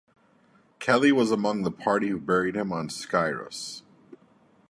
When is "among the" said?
1.29-1.69